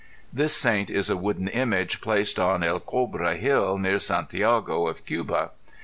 [0.33, 5.51] This saint is a wooden image placed on El Cobre hill near Santiago of Cuba.